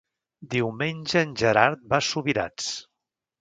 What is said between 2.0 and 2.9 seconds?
a Subirats.